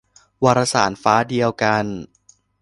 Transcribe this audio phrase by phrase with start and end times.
[0.43, 1.85] วารสาร ฟ้าเดียวกัน